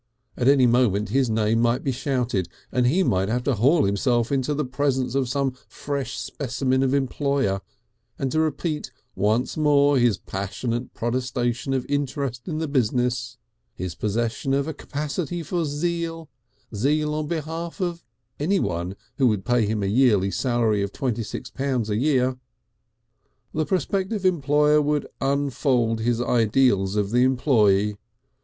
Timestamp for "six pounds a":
21.21-21.95